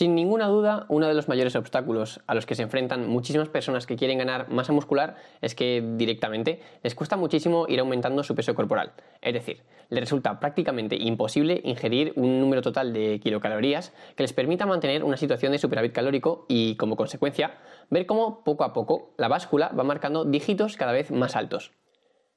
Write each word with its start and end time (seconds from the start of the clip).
Sin 0.00 0.14
ninguna 0.14 0.46
duda, 0.46 0.86
uno 0.88 1.08
de 1.08 1.12
los 1.12 1.28
mayores 1.28 1.54
obstáculos 1.56 2.22
a 2.26 2.34
los 2.34 2.46
que 2.46 2.54
se 2.54 2.62
enfrentan 2.62 3.06
muchísimas 3.06 3.50
personas 3.50 3.84
que 3.84 3.96
quieren 3.96 4.16
ganar 4.16 4.48
masa 4.48 4.72
muscular 4.72 5.16
es 5.42 5.54
que 5.54 5.84
directamente 5.98 6.62
les 6.82 6.94
cuesta 6.94 7.18
muchísimo 7.18 7.66
ir 7.68 7.80
aumentando 7.80 8.22
su 8.22 8.34
peso 8.34 8.54
corporal. 8.54 8.94
Es 9.20 9.34
decir, 9.34 9.60
les 9.90 10.00
resulta 10.00 10.40
prácticamente 10.40 10.96
imposible 10.96 11.60
ingerir 11.64 12.14
un 12.16 12.40
número 12.40 12.62
total 12.62 12.94
de 12.94 13.20
kilocalorías 13.20 13.92
que 14.16 14.22
les 14.22 14.32
permita 14.32 14.64
mantener 14.64 15.04
una 15.04 15.18
situación 15.18 15.52
de 15.52 15.58
superávit 15.58 15.92
calórico 15.92 16.46
y, 16.48 16.76
como 16.76 16.96
consecuencia, 16.96 17.58
ver 17.90 18.06
cómo 18.06 18.42
poco 18.42 18.64
a 18.64 18.72
poco 18.72 19.12
la 19.18 19.28
báscula 19.28 19.68
va 19.78 19.84
marcando 19.84 20.24
dígitos 20.24 20.78
cada 20.78 20.92
vez 20.92 21.10
más 21.10 21.36
altos. 21.36 21.72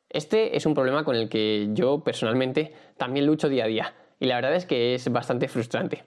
Este 0.09 0.57
es 0.57 0.65
un 0.65 0.73
problema 0.73 1.05
con 1.05 1.15
el 1.15 1.29
que 1.29 1.69
yo 1.71 2.03
personalmente 2.03 2.73
también 2.97 3.25
lucho 3.25 3.47
día 3.47 3.63
a 3.63 3.67
día 3.67 3.93
y 4.19 4.25
la 4.25 4.35
verdad 4.35 4.53
es 4.53 4.65
que 4.65 4.95
es 4.95 5.09
bastante 5.09 5.47
frustrante. 5.47 6.03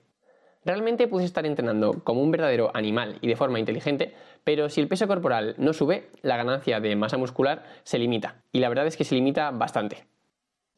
Realmente 0.67 1.07
puedes 1.07 1.27
estar 1.27 1.47
entrenando 1.47 2.03
como 2.03 2.23
un 2.23 2.33
verdadero 2.33 2.73
animal 2.75 3.19
y 3.21 3.29
de 3.29 3.37
forma 3.37 3.61
inteligente, 3.61 4.15
pero 4.43 4.69
si 4.69 4.81
el 4.81 4.89
peso 4.89 5.07
corporal 5.07 5.55
no 5.59 5.73
sube, 5.73 6.11
la 6.23 6.37
ganancia 6.37 6.81
de 6.81 6.97
masa 6.97 7.17
muscular 7.17 7.63
se 7.85 8.01
limita. 8.01 8.43
Y 8.51 8.59
la 8.59 8.69
verdad 8.69 8.89
es 8.89 8.97
que 8.97 9.05
se 9.05 9.15
limita 9.15 9.53
bastante. 9.53 10.09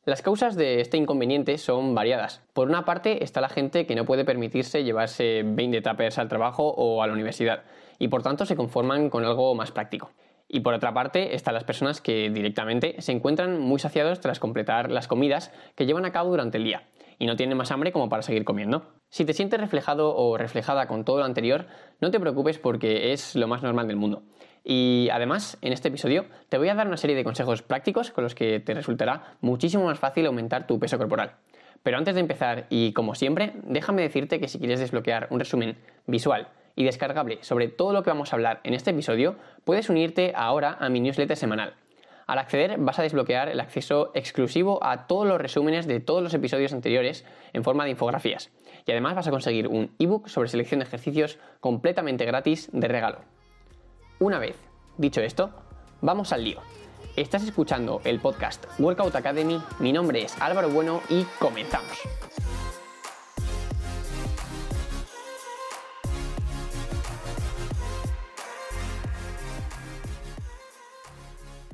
Las 0.04 0.20
causas 0.20 0.56
de 0.56 0.82
este 0.82 0.98
inconveniente 0.98 1.56
son 1.56 1.94
variadas. 1.94 2.42
Por 2.52 2.68
una 2.68 2.84
parte 2.84 3.24
está 3.24 3.40
la 3.40 3.48
gente 3.48 3.86
que 3.86 3.94
no 3.94 4.04
puede 4.04 4.26
permitirse 4.26 4.84
llevarse 4.84 5.42
20 5.42 5.80
tuppers 5.80 6.18
al 6.18 6.28
trabajo 6.28 6.68
o 6.68 7.02
a 7.02 7.06
la 7.06 7.14
universidad 7.14 7.62
y 7.98 8.08
por 8.08 8.22
tanto 8.22 8.44
se 8.44 8.56
conforman 8.56 9.08
con 9.08 9.24
algo 9.24 9.54
más 9.54 9.72
práctico. 9.72 10.10
Y 10.48 10.60
por 10.60 10.74
otra 10.74 10.92
parte 10.92 11.34
están 11.34 11.54
las 11.54 11.64
personas 11.64 12.02
que 12.02 12.28
directamente 12.28 13.00
se 13.00 13.12
encuentran 13.12 13.58
muy 13.58 13.78
saciados 13.78 14.20
tras 14.20 14.38
completar 14.38 14.90
las 14.90 15.08
comidas 15.08 15.50
que 15.74 15.86
llevan 15.86 16.04
a 16.04 16.12
cabo 16.12 16.28
durante 16.28 16.58
el 16.58 16.64
día 16.64 16.82
y 17.18 17.24
no 17.24 17.36
tienen 17.36 17.56
más 17.56 17.70
hambre 17.70 17.90
como 17.90 18.10
para 18.10 18.22
seguir 18.22 18.44
comiendo. 18.44 18.97
Si 19.10 19.24
te 19.24 19.32
sientes 19.32 19.58
reflejado 19.58 20.14
o 20.14 20.36
reflejada 20.36 20.86
con 20.86 21.04
todo 21.04 21.18
lo 21.18 21.24
anterior, 21.24 21.66
no 22.00 22.10
te 22.10 22.20
preocupes 22.20 22.58
porque 22.58 23.12
es 23.12 23.34
lo 23.36 23.48
más 23.48 23.62
normal 23.62 23.88
del 23.88 23.96
mundo. 23.96 24.22
Y 24.64 25.08
además, 25.10 25.56
en 25.62 25.72
este 25.72 25.88
episodio 25.88 26.26
te 26.50 26.58
voy 26.58 26.68
a 26.68 26.74
dar 26.74 26.86
una 26.86 26.98
serie 26.98 27.16
de 27.16 27.24
consejos 27.24 27.62
prácticos 27.62 28.10
con 28.10 28.22
los 28.24 28.34
que 28.34 28.60
te 28.60 28.74
resultará 28.74 29.38
muchísimo 29.40 29.84
más 29.84 29.98
fácil 29.98 30.26
aumentar 30.26 30.66
tu 30.66 30.78
peso 30.78 30.98
corporal. 30.98 31.36
Pero 31.82 31.96
antes 31.96 32.14
de 32.14 32.20
empezar, 32.20 32.66
y 32.68 32.92
como 32.92 33.14
siempre, 33.14 33.54
déjame 33.62 34.02
decirte 34.02 34.40
que 34.40 34.48
si 34.48 34.58
quieres 34.58 34.80
desbloquear 34.80 35.28
un 35.30 35.38
resumen 35.38 35.78
visual 36.06 36.48
y 36.76 36.84
descargable 36.84 37.38
sobre 37.42 37.68
todo 37.68 37.94
lo 37.94 38.02
que 38.02 38.10
vamos 38.10 38.32
a 38.32 38.36
hablar 38.36 38.60
en 38.62 38.74
este 38.74 38.90
episodio, 38.90 39.36
puedes 39.64 39.88
unirte 39.88 40.32
ahora 40.36 40.76
a 40.78 40.90
mi 40.90 41.00
newsletter 41.00 41.36
semanal. 41.36 41.74
Al 42.28 42.38
acceder 42.38 42.76
vas 42.78 42.98
a 42.98 43.02
desbloquear 43.02 43.48
el 43.48 43.58
acceso 43.58 44.10
exclusivo 44.12 44.84
a 44.84 45.06
todos 45.06 45.26
los 45.26 45.40
resúmenes 45.40 45.86
de 45.86 45.98
todos 45.98 46.22
los 46.22 46.34
episodios 46.34 46.74
anteriores 46.74 47.24
en 47.54 47.64
forma 47.64 47.84
de 47.84 47.90
infografías. 47.90 48.50
Y 48.86 48.92
además 48.92 49.14
vas 49.14 49.26
a 49.26 49.30
conseguir 49.30 49.66
un 49.66 49.94
ebook 49.98 50.28
sobre 50.28 50.50
selección 50.50 50.80
de 50.80 50.84
ejercicios 50.84 51.38
completamente 51.60 52.26
gratis 52.26 52.68
de 52.70 52.86
regalo. 52.86 53.20
Una 54.18 54.38
vez 54.38 54.56
dicho 54.98 55.22
esto, 55.22 55.50
vamos 56.02 56.34
al 56.34 56.44
lío. 56.44 56.60
Estás 57.16 57.44
escuchando 57.44 58.02
el 58.04 58.20
podcast 58.20 58.66
Workout 58.78 59.14
Academy, 59.14 59.58
mi 59.78 59.94
nombre 59.94 60.22
es 60.22 60.38
Álvaro 60.38 60.68
Bueno 60.68 61.00
y 61.08 61.24
comenzamos. 61.38 62.17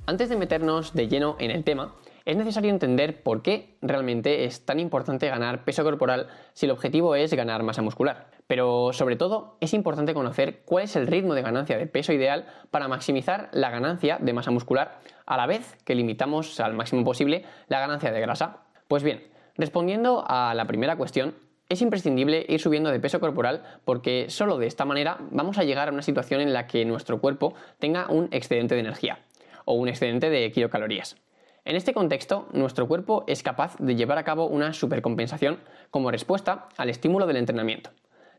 Antes 0.07 0.29
de 0.29 0.37
meternos 0.37 0.93
de 0.93 1.09
lleno 1.09 1.37
en 1.39 1.51
el 1.51 1.65
tema, 1.65 1.95
es 2.27 2.37
necesario 2.37 2.69
entender 2.69 3.23
por 3.23 3.41
qué 3.41 3.79
realmente 3.81 4.45
es 4.45 4.67
tan 4.67 4.79
importante 4.79 5.31
ganar 5.31 5.65
peso 5.65 5.83
corporal 5.83 6.27
si 6.53 6.67
el 6.67 6.73
objetivo 6.73 7.15
es 7.15 7.33
ganar 7.33 7.63
masa 7.63 7.81
muscular. 7.81 8.27
Pero 8.47 8.93
sobre 8.93 9.17
todo 9.17 9.57
es 9.61 9.73
importante 9.73 10.13
conocer 10.13 10.61
cuál 10.67 10.85
es 10.85 10.97
el 10.97 11.07
ritmo 11.07 11.33
de 11.33 11.41
ganancia 11.41 11.79
de 11.79 11.87
peso 11.87 12.13
ideal 12.13 12.45
para 12.71 12.87
maximizar 12.87 13.49
la 13.53 13.71
ganancia 13.71 14.19
de 14.21 14.35
masa 14.35 14.51
muscular 14.51 15.01
a 15.25 15.39
la 15.39 15.47
vez 15.47 15.79
que 15.87 15.95
limitamos 15.95 16.61
al 16.61 16.75
máximo 16.75 17.03
posible 17.03 17.47
la 17.69 17.81
ganancia 17.81 18.13
de 18.13 18.21
grasa. 18.21 18.59
Pues 18.89 19.03
bien, 19.03 19.23
respondiendo 19.57 20.23
a 20.29 20.53
la 20.53 20.67
primera 20.67 20.97
cuestión, 20.97 21.35
es 21.71 21.81
imprescindible 21.81 22.45
ir 22.47 22.61
subiendo 22.61 22.91
de 22.91 23.01
peso 23.01 23.21
corporal 23.21 23.63
porque 23.87 24.27
solo 24.29 24.59
de 24.59 24.67
esta 24.67 24.85
manera 24.85 25.17
vamos 25.31 25.57
a 25.57 25.65
llegar 25.65 25.89
a 25.89 25.93
una 25.93 26.03
situación 26.03 26.43
en 26.43 26.53
la 26.53 26.67
que 26.67 26.85
nuestro 26.85 27.23
cuerpo 27.23 27.55
tenga 27.79 28.07
un 28.11 28.29
excedente 28.33 28.75
de 28.75 28.83
energía 28.83 29.19
o 29.65 29.75
un 29.75 29.89
excedente 29.89 30.31
de 30.31 30.51
kilocalorías. 30.51 31.17
En 31.65 31.77
este 31.77 31.95
contexto, 31.95 32.49
nuestro 32.53 32.87
cuerpo 32.87 33.25
es 33.27 33.43
capaz 33.43 33.77
de 33.79 33.97
llevar 33.97 34.19
a 34.19 34.25
cabo 34.25 34.47
una 34.47 34.73
supercompensación 34.75 35.61
como 35.91 36.11
respuesta 36.11 36.69
al 36.77 36.91
estímulo 36.91 37.27
del 37.27 37.39
entrenamiento, 37.39 37.91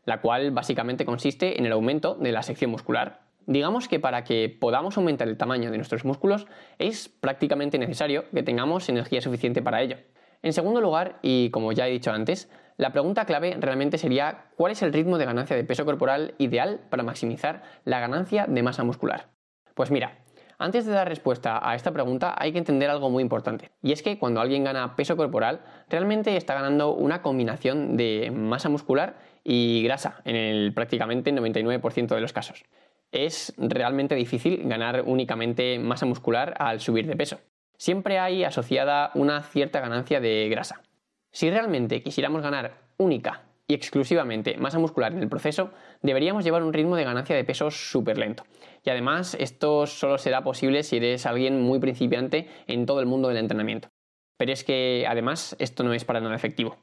la 0.04 0.20
cual 0.20 0.52
básicamente 0.52 1.04
consiste 1.04 1.58
en 1.58 1.66
el 1.66 1.72
aumento 1.72 2.14
de 2.14 2.30
la 2.30 2.42
sección 2.42 2.70
muscular. 2.70 3.22
Digamos 3.46 3.88
que 3.88 3.98
para 3.98 4.22
que 4.24 4.48
podamos 4.48 4.96
aumentar 4.96 5.28
el 5.28 5.36
tamaño 5.36 5.70
de 5.70 5.76
nuestros 5.76 6.04
músculos 6.04 6.46
es 6.78 7.08
prácticamente 7.08 7.78
necesario 7.78 8.30
que 8.30 8.42
tengamos 8.42 8.88
energía 8.88 9.20
suficiente 9.20 9.62
para 9.62 9.82
ello. 9.82 9.96
En 10.42 10.52
segundo 10.52 10.80
lugar, 10.80 11.18
y 11.22 11.50
como 11.50 11.72
ya 11.72 11.88
he 11.88 11.90
dicho 11.90 12.12
antes, 12.12 12.48
la 12.76 12.92
pregunta 12.92 13.24
clave 13.24 13.56
realmente 13.58 13.98
sería 13.98 14.46
cuál 14.56 14.72
es 14.72 14.82
el 14.82 14.92
ritmo 14.92 15.18
de 15.18 15.24
ganancia 15.24 15.56
de 15.56 15.64
peso 15.64 15.84
corporal 15.84 16.34
ideal 16.38 16.80
para 16.90 17.02
maximizar 17.02 17.62
la 17.84 18.00
ganancia 18.00 18.46
de 18.46 18.62
masa 18.62 18.84
muscular. 18.84 19.30
Pues 19.74 19.90
mira, 19.90 20.18
antes 20.58 20.86
de 20.86 20.92
dar 20.92 21.08
respuesta 21.08 21.60
a 21.62 21.74
esta 21.74 21.92
pregunta 21.92 22.34
hay 22.38 22.52
que 22.52 22.58
entender 22.58 22.90
algo 22.90 23.10
muy 23.10 23.22
importante, 23.22 23.70
y 23.82 23.92
es 23.92 24.02
que 24.02 24.18
cuando 24.18 24.40
alguien 24.40 24.64
gana 24.64 24.96
peso 24.96 25.16
corporal, 25.16 25.60
realmente 25.88 26.36
está 26.36 26.54
ganando 26.54 26.94
una 26.94 27.22
combinación 27.22 27.96
de 27.96 28.30
masa 28.34 28.68
muscular 28.68 29.18
y 29.44 29.82
grasa 29.84 30.20
en 30.24 30.36
el 30.36 30.74
prácticamente 30.74 31.32
99% 31.32 32.14
de 32.14 32.20
los 32.20 32.32
casos. 32.32 32.64
Es 33.12 33.54
realmente 33.56 34.14
difícil 34.14 34.68
ganar 34.68 35.02
únicamente 35.06 35.78
masa 35.78 36.06
muscular 36.06 36.54
al 36.58 36.80
subir 36.80 37.06
de 37.06 37.16
peso. 37.16 37.38
Siempre 37.78 38.18
hay 38.18 38.42
asociada 38.44 39.10
una 39.14 39.42
cierta 39.42 39.80
ganancia 39.80 40.20
de 40.20 40.48
grasa. 40.48 40.82
Si 41.30 41.50
realmente 41.50 42.02
quisiéramos 42.02 42.42
ganar 42.42 42.74
única 42.96 43.42
y 43.68 43.74
exclusivamente 43.74 44.56
masa 44.58 44.78
muscular 44.78 45.12
en 45.12 45.22
el 45.22 45.28
proceso, 45.28 45.70
deberíamos 46.02 46.44
llevar 46.44 46.62
un 46.62 46.72
ritmo 46.72 46.96
de 46.96 47.04
ganancia 47.04 47.34
de 47.34 47.44
peso 47.44 47.70
súper 47.70 48.18
lento. 48.18 48.44
Y 48.84 48.90
además 48.90 49.36
esto 49.40 49.86
solo 49.86 50.18
será 50.18 50.44
posible 50.44 50.82
si 50.82 50.96
eres 50.98 51.26
alguien 51.26 51.60
muy 51.60 51.80
principiante 51.80 52.48
en 52.66 52.86
todo 52.86 53.00
el 53.00 53.06
mundo 53.06 53.28
del 53.28 53.38
entrenamiento. 53.38 53.88
Pero 54.36 54.52
es 54.52 54.62
que 54.64 55.04
además 55.08 55.56
esto 55.58 55.82
no 55.82 55.92
es 55.94 56.04
para 56.04 56.20
nada 56.20 56.36
efectivo. 56.36 56.76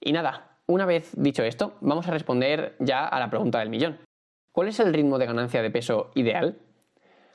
Y 0.00 0.12
nada, 0.12 0.58
una 0.66 0.86
vez 0.86 1.12
dicho 1.16 1.42
esto, 1.42 1.76
vamos 1.80 2.08
a 2.08 2.12
responder 2.12 2.76
ya 2.78 3.06
a 3.06 3.20
la 3.20 3.28
pregunta 3.28 3.58
del 3.58 3.68
millón. 3.68 3.98
¿Cuál 4.52 4.68
es 4.68 4.80
el 4.80 4.94
ritmo 4.94 5.18
de 5.18 5.26
ganancia 5.26 5.62
de 5.62 5.70
peso 5.70 6.10
ideal? 6.14 6.58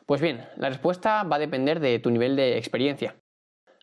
Pues 0.06 0.22
bien, 0.22 0.45
la 0.56 0.69
respuesta 0.69 1.24
va 1.24 1.35
a 1.35 1.39
depender 1.39 1.79
de 1.79 2.00
tu 2.00 2.09
nivel 2.09 2.35
de 2.35 2.57
experiencia. 2.57 3.16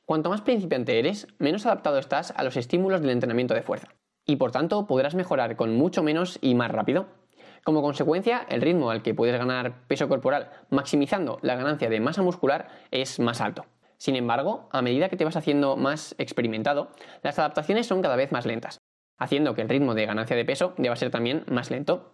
Cuanto 0.06 0.30
más 0.30 0.41
principiante 0.41 0.98
eres, 0.98 1.28
menos 1.38 1.66
adaptado 1.66 1.98
estás 1.98 2.32
a 2.36 2.42
los 2.42 2.56
estímulos 2.56 3.00
del 3.00 3.10
entrenamiento 3.10 3.54
de 3.54 3.62
fuerza 3.62 3.88
y 4.26 4.36
por 4.36 4.52
tanto 4.52 4.86
podrás 4.86 5.14
mejorar 5.14 5.56
con 5.56 5.76
mucho 5.76 6.02
menos 6.02 6.38
y 6.40 6.54
más 6.54 6.70
rápido. 6.70 7.06
Como 7.64 7.82
consecuencia, 7.82 8.46
el 8.50 8.60
ritmo 8.60 8.90
al 8.90 9.02
que 9.02 9.14
puedes 9.14 9.38
ganar 9.38 9.86
peso 9.86 10.08
corporal 10.08 10.50
maximizando 10.70 11.38
la 11.40 11.54
ganancia 11.54 11.88
de 11.88 12.00
masa 12.00 12.22
muscular 12.22 12.68
es 12.90 13.18
más 13.20 13.40
alto. 13.40 13.64
Sin 13.96 14.16
embargo, 14.16 14.68
a 14.70 14.82
medida 14.82 15.08
que 15.08 15.16
te 15.16 15.24
vas 15.24 15.36
haciendo 15.36 15.76
más 15.76 16.14
experimentado, 16.18 16.90
las 17.22 17.38
adaptaciones 17.38 17.86
son 17.86 18.02
cada 18.02 18.16
vez 18.16 18.32
más 18.32 18.44
lentas, 18.44 18.78
haciendo 19.16 19.54
que 19.54 19.62
el 19.62 19.68
ritmo 19.68 19.94
de 19.94 20.04
ganancia 20.04 20.36
de 20.36 20.44
peso 20.44 20.74
deba 20.76 20.96
ser 20.96 21.10
también 21.10 21.44
más 21.50 21.70
lento. 21.70 22.12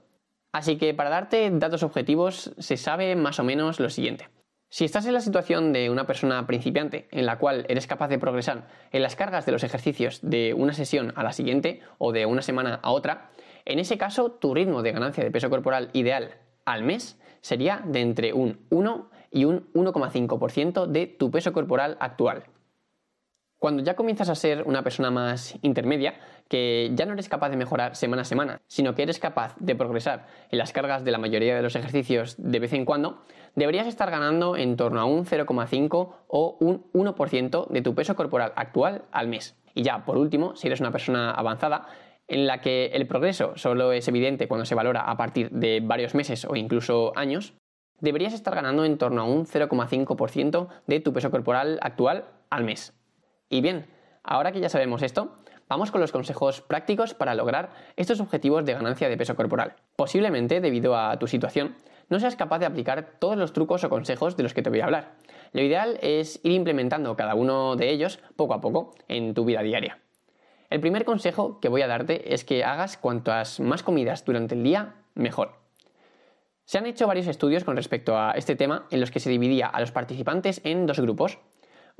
Así 0.53 0.79
que 0.79 0.95
para 0.95 1.11
darte 1.11 1.51
datos 1.53 1.83
objetivos 1.83 2.55
se 2.59 2.77
sabe 2.77 3.17
más 3.17 3.41
o 3.41 3.45
menos 3.45 3.81
lo 3.81 3.91
siguiente. 3.91 4.29
Si 4.73 4.85
estás 4.85 5.05
en 5.07 5.15
la 5.15 5.21
situación 5.21 5.73
de 5.73 5.91
una 5.91 6.07
persona 6.07 6.47
principiante 6.47 7.09
en 7.11 7.27
la 7.27 7.39
cual 7.39 7.67
eres 7.69 7.89
capaz 7.89 8.07
de 8.07 8.21
progresar 8.21 8.69
en 8.93 9.03
las 9.03 9.17
cargas 9.17 9.45
de 9.45 9.51
los 9.51 9.65
ejercicios 9.65 10.21
de 10.23 10.55
una 10.55 10.75
sesión 10.75 11.13
a 11.17 11.25
la 11.25 11.33
siguiente 11.33 11.81
o 11.99 12.13
de 12.13 12.25
una 12.25 12.41
semana 12.41 12.79
a 12.81 12.93
otra, 12.93 13.33
en 13.65 13.81
ese 13.81 13.99
caso 13.99 14.31
tu 14.31 14.55
ritmo 14.55 14.83
de 14.83 14.93
ganancia 14.93 15.25
de 15.25 15.33
peso 15.33 15.51
corporal 15.51 15.91
ideal 15.93 16.37
al 16.65 16.85
mes 16.85 17.19
sería 17.41 17.83
de 17.85 18.01
entre 18.01 18.33
un 18.33 18.61
1 18.71 19.11
y 19.33 19.45
un 19.45 19.73
1,5% 19.73 20.87
de 20.87 21.09
tu 21.09 21.33
peso 21.33 21.53
corporal 21.53 21.97
actual. 21.99 22.45
Cuando 23.61 23.83
ya 23.83 23.95
comienzas 23.95 24.31
a 24.31 24.35
ser 24.35 24.63
una 24.63 24.83
persona 24.83 25.11
más 25.11 25.55
intermedia, 25.61 26.15
que 26.49 26.93
ya 26.95 27.05
no 27.05 27.13
eres 27.13 27.29
capaz 27.29 27.51
de 27.51 27.59
mejorar 27.59 27.95
semana 27.95 28.23
a 28.23 28.25
semana, 28.25 28.63
sino 28.69 28.95
que 28.95 29.03
eres 29.03 29.19
capaz 29.19 29.55
de 29.59 29.75
progresar 29.75 30.27
en 30.51 30.57
las 30.57 30.73
cargas 30.73 31.05
de 31.05 31.11
la 31.11 31.19
mayoría 31.19 31.55
de 31.55 31.61
los 31.61 31.77
ejercicios 31.77 32.37
de 32.39 32.59
vez 32.59 32.73
en 32.73 32.87
cuando, 32.87 33.23
deberías 33.55 33.87
estar 33.87 34.11
ganando 34.11 34.57
en 34.57 34.79
torno 34.79 34.99
a 34.99 35.05
un 35.05 35.27
0,5 35.27 36.09
o 36.27 36.57
un 36.59 36.91
1% 36.95 37.69
de 37.69 37.83
tu 37.83 37.95
peso 37.95 38.17
corporal 38.17 38.55
actual 38.57 39.03
al 39.13 39.29
mes. 39.29 39.59
Y 39.75 39.83
ya, 39.83 40.07
por 40.07 40.17
último, 40.17 40.57
si 40.57 40.69
eres 40.69 40.81
una 40.81 40.91
persona 40.91 41.31
avanzada, 41.31 41.87
en 42.29 42.47
la 42.47 42.63
que 42.63 42.87
el 42.87 43.07
progreso 43.07 43.59
solo 43.59 43.93
es 43.93 44.09
evidente 44.09 44.49
cuando 44.49 44.65
se 44.65 44.75
valora 44.75 45.03
a 45.03 45.19
partir 45.19 45.51
de 45.51 45.81
varios 45.85 46.15
meses 46.15 46.47
o 46.47 46.57
incluso 46.57 47.13
años, 47.15 47.53
deberías 48.01 48.33
estar 48.33 48.55
ganando 48.55 48.87
en 48.87 48.97
torno 48.97 49.21
a 49.21 49.25
un 49.25 49.45
0,5% 49.45 50.69
de 50.87 51.01
tu 51.01 51.13
peso 51.13 51.31
corporal 51.31 51.79
actual 51.83 52.25
al 52.49 52.65
mes. 52.65 52.95
Y 53.51 53.61
bien, 53.61 53.87
ahora 54.23 54.53
que 54.53 54.61
ya 54.61 54.71
sabemos 54.71 55.03
esto, 55.03 55.37
Vamos 55.71 55.93
con 55.93 56.01
los 56.01 56.11
consejos 56.11 56.63
prácticos 56.63 57.15
para 57.15 57.37
lograr 57.37 57.71
estos 57.95 58.19
objetivos 58.19 58.65
de 58.65 58.75
ganancia 58.75 59.09
de 59.09 59.17
peso 59.17 59.37
corporal. 59.37 59.77
Posiblemente, 59.95 60.61
debido 60.61 60.97
a 60.97 61.17
tu 61.21 61.29
situación, 61.29 61.77
no 62.09 62.19
seas 62.19 62.35
capaz 62.35 62.59
de 62.59 62.67
aplicar 62.67 63.13
todos 63.21 63.37
los 63.37 63.53
trucos 63.53 63.85
o 63.85 63.89
consejos 63.89 64.37
de 64.37 64.43
los 64.43 64.53
que 64.53 64.63
te 64.63 64.71
voy 64.71 64.81
a 64.81 64.87
hablar. 64.87 65.13
Lo 65.53 65.63
ideal 65.63 65.97
es 66.03 66.41
ir 66.43 66.51
implementando 66.51 67.17
cada 67.17 67.37
uno 67.37 67.77
de 67.77 67.91
ellos 67.91 68.19
poco 68.35 68.55
a 68.55 68.61
poco 68.61 68.97
en 69.07 69.33
tu 69.33 69.45
vida 69.45 69.63
diaria. 69.63 70.01
El 70.71 70.81
primer 70.81 71.05
consejo 71.05 71.61
que 71.61 71.69
voy 71.69 71.83
a 71.83 71.87
darte 71.87 72.35
es 72.35 72.45
que 72.45 72.65
hagas 72.65 72.97
cuantas 72.97 73.61
más 73.61 73.85
comidas 73.85 74.25
durante 74.25 74.57
el 74.57 74.65
día, 74.65 74.97
mejor. 75.15 75.53
Se 76.65 76.79
han 76.79 76.87
hecho 76.87 77.07
varios 77.07 77.29
estudios 77.29 77.63
con 77.63 77.77
respecto 77.77 78.19
a 78.19 78.33
este 78.33 78.57
tema 78.57 78.89
en 78.91 78.99
los 78.99 79.13
que 79.13 79.21
se 79.21 79.31
dividía 79.31 79.69
a 79.69 79.79
los 79.79 79.93
participantes 79.93 80.61
en 80.65 80.87
dos 80.87 80.99
grupos. 80.99 81.39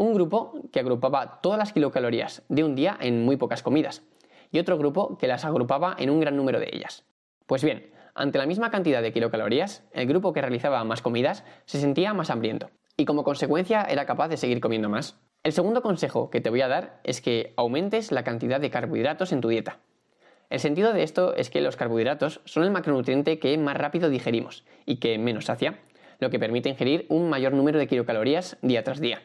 Un 0.01 0.15
grupo 0.15 0.55
que 0.73 0.81
agrupaba 0.81 1.43
todas 1.43 1.59
las 1.59 1.75
kilocalorías 1.75 2.43
de 2.49 2.65
un 2.65 2.75
día 2.75 2.97
en 3.03 3.23
muy 3.23 3.37
pocas 3.37 3.63
comidas 3.63 4.03
y 4.51 4.59
otro 4.59 4.79
grupo 4.79 5.19
que 5.19 5.27
las 5.27 5.45
agrupaba 5.45 5.95
en 5.99 6.09
un 6.09 6.21
gran 6.21 6.39
número 6.39 6.59
de 6.59 6.71
ellas. 6.73 7.05
Pues 7.45 7.63
bien, 7.63 7.93
ante 8.15 8.39
la 8.39 8.47
misma 8.47 8.71
cantidad 8.71 9.03
de 9.03 9.13
kilocalorías, 9.13 9.85
el 9.93 10.07
grupo 10.07 10.33
que 10.33 10.41
realizaba 10.41 10.83
más 10.85 11.03
comidas 11.03 11.45
se 11.67 11.79
sentía 11.79 12.15
más 12.15 12.31
hambriento 12.31 12.71
y 12.97 13.05
como 13.05 13.25
consecuencia 13.25 13.83
era 13.83 14.07
capaz 14.07 14.29
de 14.29 14.39
seguir 14.39 14.63
comiendo 14.63 14.89
más. 14.89 15.21
El 15.43 15.53
segundo 15.53 15.83
consejo 15.83 16.31
que 16.31 16.41
te 16.41 16.49
voy 16.49 16.63
a 16.63 16.69
dar 16.69 17.03
es 17.05 17.21
que 17.21 17.53
aumentes 17.59 18.11
la 18.11 18.25
cantidad 18.25 18.59
de 18.59 18.71
carbohidratos 18.71 19.33
en 19.33 19.43
tu 19.43 19.49
dieta. 19.49 19.81
El 20.49 20.61
sentido 20.61 20.95
de 20.95 21.03
esto 21.03 21.37
es 21.37 21.51
que 21.51 21.61
los 21.61 21.77
carbohidratos 21.77 22.41
son 22.47 22.63
el 22.63 22.71
macronutriente 22.71 23.39
que 23.39 23.59
más 23.59 23.77
rápido 23.77 24.09
digerimos 24.09 24.65
y 24.87 24.97
que 24.97 25.19
menos 25.19 25.45
sacia, 25.45 25.79
lo 26.21 26.31
que 26.31 26.39
permite 26.39 26.71
ingerir 26.71 27.05
un 27.11 27.29
mayor 27.29 27.53
número 27.53 27.79
de 27.79 27.87
kilocalorías 27.87 28.57
día 28.63 28.83
tras 28.83 28.99
día. 28.99 29.21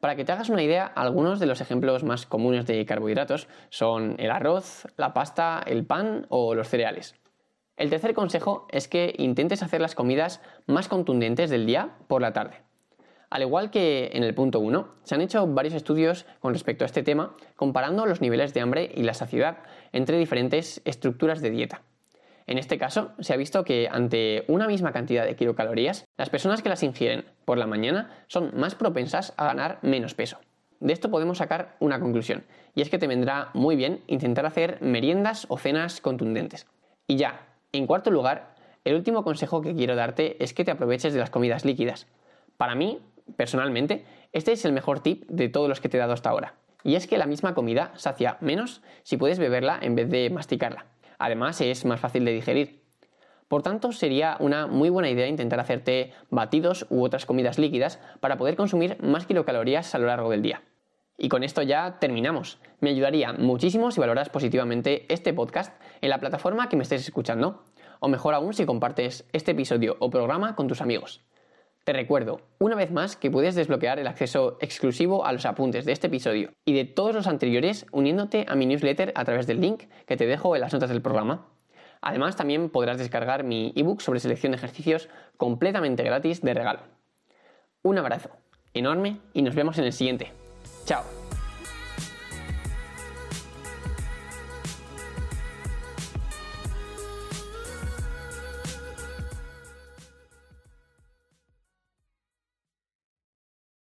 Para 0.00 0.16
que 0.16 0.24
te 0.24 0.32
hagas 0.32 0.48
una 0.48 0.62
idea, 0.62 0.86
algunos 0.86 1.40
de 1.40 1.46
los 1.46 1.60
ejemplos 1.60 2.04
más 2.04 2.26
comunes 2.26 2.66
de 2.66 2.84
carbohidratos 2.84 3.48
son 3.70 4.16
el 4.18 4.30
arroz, 4.30 4.86
la 4.96 5.14
pasta, 5.14 5.62
el 5.66 5.86
pan 5.86 6.26
o 6.28 6.54
los 6.54 6.68
cereales. 6.68 7.14
El 7.76 7.90
tercer 7.90 8.14
consejo 8.14 8.68
es 8.70 8.86
que 8.86 9.14
intentes 9.18 9.62
hacer 9.62 9.80
las 9.80 9.94
comidas 9.94 10.40
más 10.66 10.88
contundentes 10.88 11.50
del 11.50 11.66
día 11.66 11.96
por 12.06 12.22
la 12.22 12.32
tarde. 12.32 12.62
Al 13.30 13.42
igual 13.42 13.70
que 13.70 14.10
en 14.12 14.22
el 14.22 14.34
punto 14.34 14.60
1, 14.60 14.94
se 15.02 15.14
han 15.16 15.20
hecho 15.20 15.44
varios 15.46 15.74
estudios 15.74 16.24
con 16.38 16.52
respecto 16.52 16.84
a 16.84 16.86
este 16.86 17.02
tema 17.02 17.34
comparando 17.56 18.06
los 18.06 18.20
niveles 18.20 18.54
de 18.54 18.60
hambre 18.60 18.92
y 18.94 19.02
la 19.02 19.14
saciedad 19.14 19.58
entre 19.92 20.18
diferentes 20.18 20.80
estructuras 20.84 21.40
de 21.40 21.50
dieta. 21.50 21.82
En 22.46 22.58
este 22.58 22.78
caso, 22.78 23.12
se 23.20 23.32
ha 23.32 23.36
visto 23.36 23.64
que 23.64 23.88
ante 23.90 24.44
una 24.48 24.66
misma 24.66 24.92
cantidad 24.92 25.24
de 25.24 25.36
kilocalorías, 25.36 26.04
las 26.18 26.30
personas 26.30 26.62
que 26.62 26.68
las 26.68 26.82
ingieren 26.82 27.24
por 27.44 27.56
la 27.56 27.66
mañana 27.66 28.10
son 28.26 28.52
más 28.54 28.74
propensas 28.74 29.32
a 29.36 29.46
ganar 29.46 29.78
menos 29.82 30.14
peso. 30.14 30.38
De 30.80 30.92
esto 30.92 31.10
podemos 31.10 31.38
sacar 31.38 31.76
una 31.80 32.00
conclusión, 32.00 32.44
y 32.74 32.82
es 32.82 32.90
que 32.90 32.98
te 32.98 33.06
vendrá 33.06 33.48
muy 33.54 33.76
bien 33.76 34.02
intentar 34.06 34.44
hacer 34.44 34.78
meriendas 34.82 35.46
o 35.48 35.56
cenas 35.56 36.00
contundentes. 36.02 36.66
Y 37.06 37.16
ya, 37.16 37.46
en 37.72 37.86
cuarto 37.86 38.10
lugar, 38.10 38.54
el 38.84 38.94
último 38.94 39.24
consejo 39.24 39.62
que 39.62 39.74
quiero 39.74 39.96
darte 39.96 40.42
es 40.44 40.52
que 40.52 40.64
te 40.64 40.70
aproveches 40.70 41.14
de 41.14 41.20
las 41.20 41.30
comidas 41.30 41.64
líquidas. 41.64 42.06
Para 42.58 42.74
mí, 42.74 43.00
personalmente, 43.36 44.04
este 44.32 44.52
es 44.52 44.64
el 44.66 44.72
mejor 44.72 45.00
tip 45.00 45.24
de 45.28 45.48
todos 45.48 45.68
los 45.68 45.80
que 45.80 45.88
te 45.88 45.96
he 45.96 46.00
dado 46.00 46.12
hasta 46.12 46.28
ahora. 46.28 46.54
Y 46.82 46.96
es 46.96 47.06
que 47.06 47.16
la 47.16 47.26
misma 47.26 47.54
comida 47.54 47.92
sacia 47.94 48.36
menos 48.40 48.82
si 49.02 49.16
puedes 49.16 49.38
beberla 49.38 49.78
en 49.80 49.94
vez 49.94 50.10
de 50.10 50.28
masticarla. 50.28 50.84
Además, 51.18 51.60
es 51.60 51.84
más 51.84 52.00
fácil 52.00 52.24
de 52.24 52.32
digerir. 52.32 52.84
Por 53.48 53.62
tanto, 53.62 53.92
sería 53.92 54.36
una 54.40 54.66
muy 54.66 54.90
buena 54.90 55.10
idea 55.10 55.28
intentar 55.28 55.60
hacerte 55.60 56.12
batidos 56.30 56.86
u 56.90 57.04
otras 57.04 57.26
comidas 57.26 57.58
líquidas 57.58 58.00
para 58.20 58.36
poder 58.36 58.56
consumir 58.56 58.96
más 59.02 59.26
kilocalorías 59.26 59.94
a 59.94 59.98
lo 59.98 60.06
largo 60.06 60.30
del 60.30 60.42
día. 60.42 60.62
Y 61.16 61.28
con 61.28 61.44
esto 61.44 61.62
ya 61.62 61.98
terminamos. 62.00 62.58
Me 62.80 62.90
ayudaría 62.90 63.32
muchísimo 63.32 63.90
si 63.90 64.00
valoras 64.00 64.30
positivamente 64.30 65.06
este 65.12 65.32
podcast 65.32 65.80
en 66.00 66.10
la 66.10 66.18
plataforma 66.18 66.68
que 66.68 66.76
me 66.76 66.82
estés 66.82 67.02
escuchando, 67.02 67.62
o 68.00 68.08
mejor 68.08 68.34
aún 68.34 68.54
si 68.54 68.66
compartes 68.66 69.24
este 69.32 69.52
episodio 69.52 69.96
o 70.00 70.10
programa 70.10 70.56
con 70.56 70.66
tus 70.66 70.80
amigos. 70.80 71.24
Te 71.84 71.92
recuerdo, 71.92 72.40
una 72.58 72.76
vez 72.76 72.90
más, 72.90 73.14
que 73.14 73.30
puedes 73.30 73.54
desbloquear 73.54 73.98
el 73.98 74.06
acceso 74.06 74.56
exclusivo 74.62 75.26
a 75.26 75.32
los 75.32 75.44
apuntes 75.44 75.84
de 75.84 75.92
este 75.92 76.06
episodio 76.06 76.50
y 76.64 76.72
de 76.72 76.86
todos 76.86 77.14
los 77.14 77.26
anteriores 77.26 77.84
uniéndote 77.92 78.46
a 78.48 78.54
mi 78.54 78.64
newsletter 78.64 79.12
a 79.14 79.24
través 79.26 79.46
del 79.46 79.60
link 79.60 79.82
que 80.06 80.16
te 80.16 80.26
dejo 80.26 80.54
en 80.54 80.62
las 80.62 80.72
notas 80.72 80.88
del 80.88 81.02
programa. 81.02 81.46
Además, 82.00 82.36
también 82.36 82.70
podrás 82.70 82.96
descargar 82.96 83.44
mi 83.44 83.74
ebook 83.76 84.00
sobre 84.00 84.20
selección 84.20 84.52
de 84.52 84.56
ejercicios 84.56 85.10
completamente 85.36 86.02
gratis 86.02 86.40
de 86.40 86.54
regalo. 86.54 86.80
Un 87.82 87.98
abrazo 87.98 88.30
enorme 88.72 89.18
y 89.34 89.42
nos 89.42 89.54
vemos 89.54 89.76
en 89.76 89.84
el 89.84 89.92
siguiente. 89.92 90.32
Chao. 90.86 91.13